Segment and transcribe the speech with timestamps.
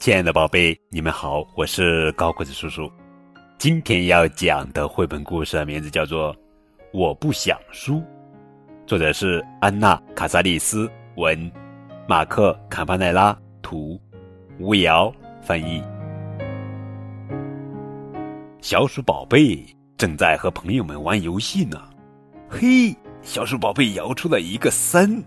[0.00, 2.90] 亲爱的宝贝，你们好，我是高个子叔叔。
[3.58, 6.34] 今天要讲的绘本故事名字叫做
[6.90, 7.96] 《我不想输》，
[8.86, 11.52] 作者是安娜·卡萨利斯，文，
[12.08, 14.00] 马克·坎帕奈拉，图，
[14.58, 15.82] 吴瑶翻译。
[18.62, 19.62] 小鼠宝贝
[19.98, 21.78] 正在和朋友们玩游戏呢。
[22.48, 25.22] 嘿，小鼠宝贝摇出了一个三，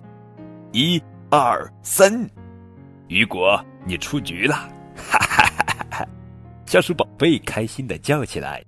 [0.71, 0.99] 一
[1.29, 2.27] 二三，
[3.13, 4.55] 雨果，你出局了！
[4.95, 6.07] 哈哈哈哈哈！
[6.65, 8.63] 小鼠宝贝开心的叫起来。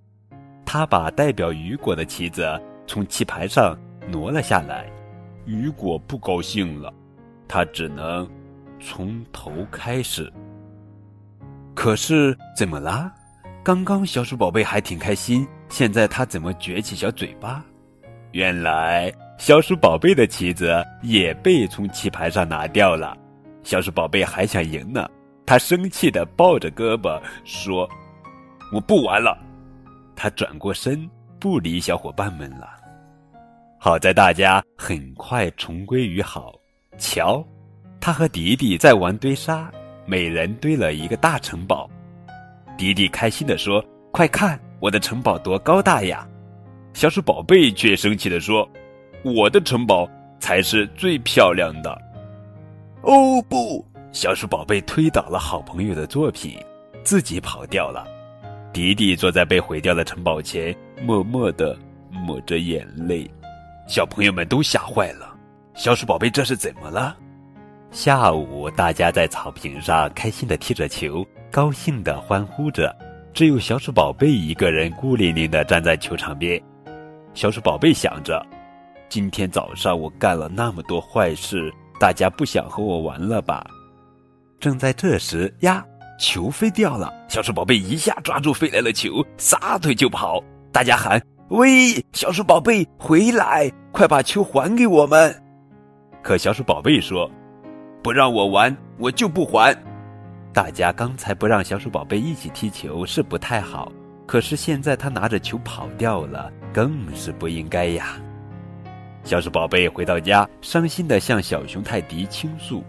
[0.64, 3.76] 他把代表雨果的旗子从棋盘上
[4.08, 4.86] 挪了下来。
[5.46, 6.94] 雨果不高兴了，
[7.48, 8.30] 他只能
[8.80, 10.32] 从头开始。
[11.74, 13.12] 可是怎么啦？
[13.64, 17.66] 刚刚小鼠宝贝还挺开心，现在他怎么撅起小嘴巴？
[18.32, 23.18] 原来小鼠宝贝的棋子也被从棋盘上拿掉了，
[23.66, 25.10] 小鼠宝贝还想赢呢，
[25.44, 27.90] 他生气的抱着胳膊说
[28.72, 29.36] ：“我不玩了。”
[30.16, 32.70] 他转过身不理小伙伴们了。
[33.80, 36.54] 好在大家很快重归于好。
[37.00, 37.44] 瞧，
[38.00, 39.72] 他和迪迪在玩堆沙，
[40.06, 41.90] 每人堆了一个大城堡。
[42.78, 46.26] 迪迪开心的说：“快看，我的城堡多高大呀！”
[46.94, 48.70] 小鼠宝贝却生气地说
[49.26, 50.08] ：“我的城堡
[50.40, 52.00] 才是最漂亮的。”
[53.06, 53.86] 哦不！
[54.12, 56.58] 小鼠宝贝推倒了好朋友的作品，
[57.04, 58.04] 自己跑掉了。
[58.74, 61.78] 迪迪坐在被毁掉的城堡前，默默地
[62.10, 63.30] 抹着眼泪。
[63.88, 65.36] 小朋友们都吓坏了。
[65.76, 67.16] 小鼠宝贝这是怎么了？
[67.92, 72.96] 下午，大家在草坪上开心地踢着球，高兴地欢呼着。
[73.34, 76.60] 只有小鼠宝贝一个人孤零零地站在球场边。
[77.36, 78.44] 小鼠宝贝想着，
[79.10, 83.66] 今天早上我干了那么多坏事，大家不想和我玩了吧？
[84.60, 85.86] 正在这时，呀，
[86.20, 87.14] 球飞掉了。
[87.28, 90.42] 小鼠宝贝一下抓住飞来的球，撒腿就跑。
[90.72, 95.44] 大家喊：“喂，小鼠宝贝，回来，快把球还给我们！”
[96.24, 97.30] 可小鼠宝贝说
[98.02, 99.76] ：“不让我玩，我就不还。”
[100.54, 103.92] 大家刚才不让小鼠宝贝一起踢球是不太好。
[104.26, 108.20] 可是现在他拿着球跑掉了，更是不应该呀！
[109.26, 112.84] 小鼠宝贝回到家，伤心的向小熊泰迪倾诉：“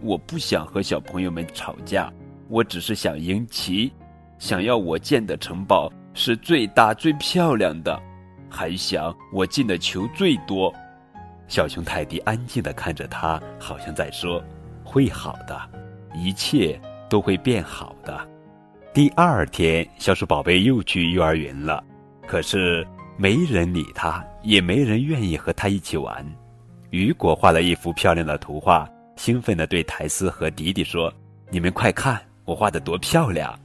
[0.00, 2.10] 我不想和小朋友们吵架，
[2.48, 3.92] 我只是想赢棋，
[4.38, 8.00] 想要我建的城堡是最大最漂亮的，
[8.48, 10.74] 还想我进的球最多。”
[11.48, 14.42] 小熊泰迪安静的看着他，好像在说
[14.82, 15.60] ：“会好的，
[16.14, 16.80] 一切
[17.10, 18.18] 都会变好的。”
[18.94, 21.84] 第二天，小鼠宝贝又去幼儿园了，
[22.26, 22.86] 可是
[23.20, 26.24] 没人理他，也没人愿意和他一起玩。
[26.90, 31.12] 雨果画了一幅漂亮的图画，兴奋地对苔丝和迪迪说
[31.50, 33.58] ：“你们快看，我画的多漂亮！”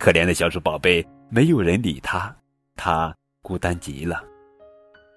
[0.00, 2.34] 可怜的小鼠宝贝，没有人理他，
[2.76, 4.24] 他孤单极了。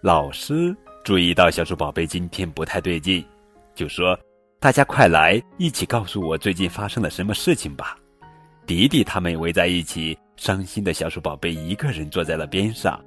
[0.01, 0.75] 老师
[1.05, 3.25] 注意到小鼠宝贝今天不太对劲，
[3.73, 4.19] 就说
[4.59, 7.97] ：“大家快来，一起告诉我最近发生了什么事情吧。”
[8.67, 13.01] 迪迪他们围在一起，伤心的小鼠宝贝一个人坐在了边上。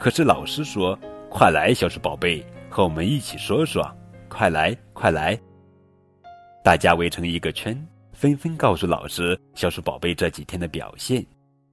[0.00, 3.86] 可是老师说：“快来，小鼠宝贝，和我们一起说说。
[4.30, 5.38] 快来，快来！”
[6.64, 7.78] 大家围成一个圈，
[8.14, 11.22] 纷纷告诉老师小鼠宝贝这几天的表现，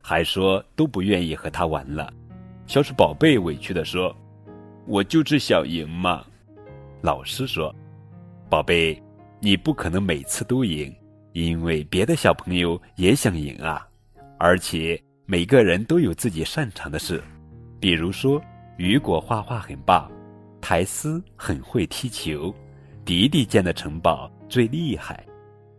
[0.04, 2.12] 还说都不愿意和他玩了。
[2.66, 4.14] 小鼠宝贝委屈地说
[4.86, 6.26] ：“我就是想赢嘛。”
[7.00, 7.74] 老师说
[8.52, 9.02] ：“宝贝，
[9.40, 10.94] 你不可能每次都赢。”
[11.32, 13.88] 因为别的小朋友也想赢啊，
[14.38, 17.24] 而且每个人都有自己擅长的事，
[17.80, 18.42] 比如说
[18.78, 20.12] 雨果画画很棒，
[20.62, 22.54] 苔丝很会踢球，
[23.06, 25.26] 迪迪建的城堡最厉害。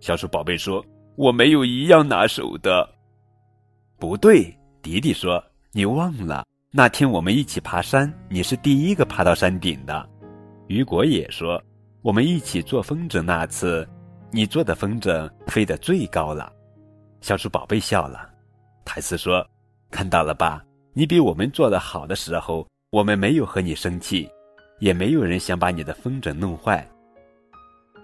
[0.01, 0.85] 小鼠宝贝说
[1.17, 2.89] ：“我没有一样拿手的。”
[3.99, 5.43] 不对，迪迪说
[5.73, 10.09] ：“你忘了那天我们一起爬山，你是第一个爬到山顶的。”
[10.69, 11.61] 雨果也说
[12.03, 13.89] ：“我们一起做风筝那次。”
[14.31, 16.53] 你做的风筝飞得最高了，
[17.23, 18.29] 小鼠宝贝笑了。
[18.85, 19.43] 苔丝说
[19.91, 20.63] ：“看到了吧？
[20.99, 24.29] 你比我们做的好的时候，我们没有和你生气，
[24.81, 26.85] 也没有人想把你的风筝弄坏。”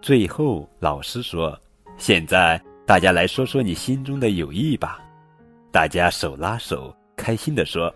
[0.00, 1.58] 最后，老师说
[1.98, 5.00] ：“现在大家来说说你心中的友谊吧。”
[5.74, 7.92] 大家手拉手，开心地说：“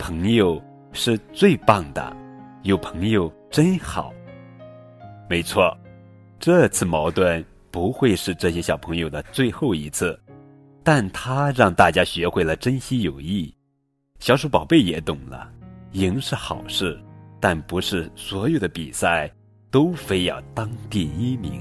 [0.00, 0.58] 朋友
[0.94, 2.16] 是最棒的，
[2.62, 4.14] 有朋友真好。”
[5.28, 5.76] 没错，
[6.40, 7.44] 这次矛盾。
[7.70, 10.18] 不会是这些小朋友的最后一次，
[10.82, 13.54] 但他让大家学会了珍惜友谊。
[14.22, 15.50] 小鼠宝贝也懂了，
[15.94, 16.96] 赢是好事，
[17.40, 19.28] 但不是所有的比赛
[19.68, 21.60] 都非要当第一名。